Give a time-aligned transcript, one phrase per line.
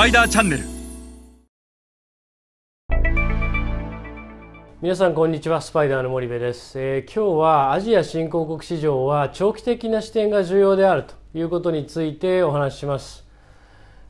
[0.00, 0.64] パイダーチャンネル。
[4.80, 5.60] 皆さんこんにちは。
[5.60, 13.26] スパイダーの森部です、えー、今日はアジア新興国市場は長期的な視点が重要であるということについてお話しします、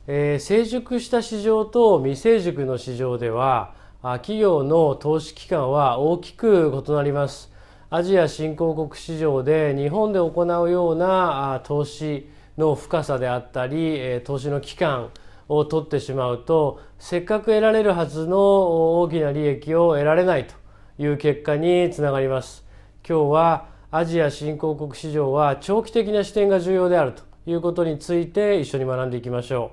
[0.07, 7.51] えー、成熟した市場と未成熟の市場では企業の投資期間は大きく異なります。
[7.89, 15.09] アジア新興国市場で日本で行うような投資の深さであったり投資の期間
[15.55, 20.55] を取ってしまうとせっかく得られるはずの大きな利益を得られないと
[20.97, 22.65] いう結果につながります。
[23.07, 29.71] 今日はアジア新興国市場は長期的な視点が重要であるということについて一緒に学んでいきましょ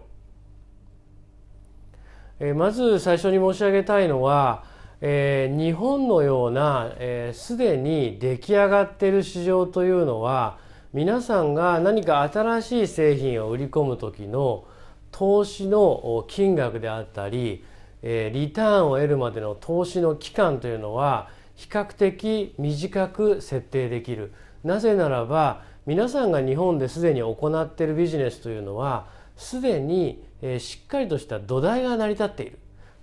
[2.41, 2.49] う。
[2.49, 4.65] えまず最初に申し上げたいのは、
[5.01, 6.91] え、日本のような
[7.33, 10.59] すで、ー、に出来上がっている市場というのは
[10.93, 14.65] 皆さんが何か新しい製品を売り込む時の
[15.11, 17.65] 投資の金額であったり
[18.03, 24.33] リターンを得るまでの投資の期間というのは比較的短く設定できる。
[24.65, 30.23] なぜならば皆さんが日本ですでに行っているビジネスというのはすでに
[30.59, 32.59] しっかりとした土台が成り立っている。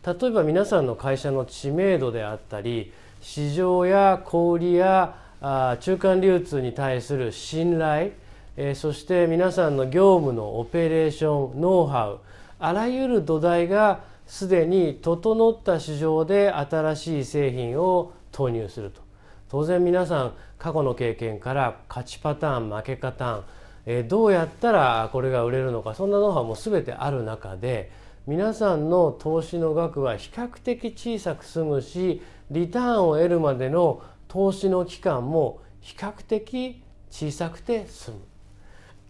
[0.06, 8.12] 例えば皆さんの会社の知名度であったり市場や小売や中間流通に対する信頼
[8.58, 12.20] えそして皆さんの業務のオペレーションノウハウ
[12.60, 19.02] あらゆる土台がすでに整った市場で新しい製品を投入すると。
[19.50, 23.44] 当然皆さん過去の経験から勝ちパターン負けパターン、
[23.86, 27.92] えどうやったらこれが売れるのかそんなノウハウも全てある中で
[28.26, 38.35] 皆さんの投資の額は比較的小さく済むしリターンを得るまでの投資の期間も比較的小さくて済む。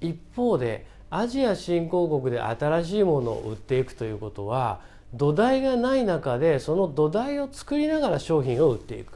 [0.10, 4.80] 一方でアジア新興国で新しいものを売っていくということは
[5.14, 9.14] 土台がない中でその土台を作りながら商品を売っていく。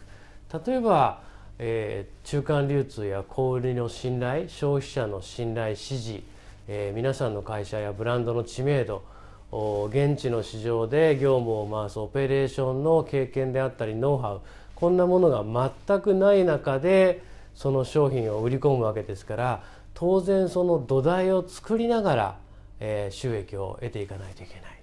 [0.66, 1.22] 例えば、
[1.59, 6.23] えー、中間流通や小売りの信頼消費者の信頼支持、
[6.67, 9.03] えー、皆さんの会社やブランドの知名度
[9.51, 14.41] 現地の市場で業務を回すオペレーションの経験であったりノウハウ
[14.75, 17.22] こんなものが全くない中で
[17.55, 19.63] その商品を売り込むわけですから
[19.94, 22.38] 当然その土台を作りながら、
[22.79, 24.79] えー、収益を得ていかないといけない。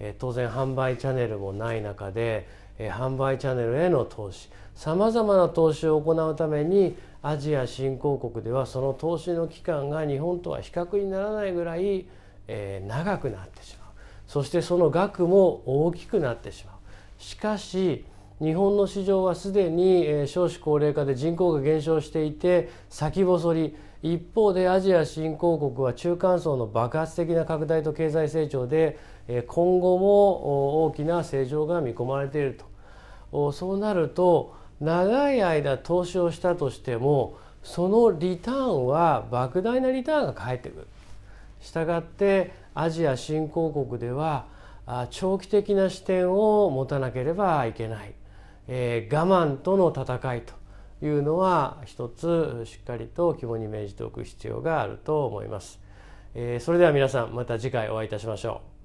[0.00, 2.46] え当然販売チャンネルもない中で、
[2.78, 4.48] え販売チャンネルへの投資。
[4.74, 12.06] さまざまな投資を行うためにアジア新興国ではその投資の期間が日本とは比較にならないぐらい、
[12.46, 13.88] え長くなってしまう。
[14.26, 16.74] そしてその額も大きくなってしまう。
[17.18, 18.04] しかし
[18.40, 23.76] 日本の市場はすでに少子高齢化で人口が減少していて先細り。
[24.00, 28.96] 一方でアジア新興国は中間層の爆発的な拡大と経済成長で
[29.48, 32.56] 今後も大きな成長が見込まれている
[33.32, 33.50] と。
[33.52, 40.86] そうなると長い間投資をしたとしてもそのリターンは莫大なリターンが返ってくる。
[41.60, 44.46] したがってアジア新興国では
[45.10, 48.14] 長期的な視点を持たなければいけない、
[48.68, 50.54] えー、我慢との戦いと
[51.04, 55.80] いうのは一つしっかりと肝に銘じておく必要があると思います。
[56.34, 58.77] えー、それでは皆さんまた次回お会いいたしましょう。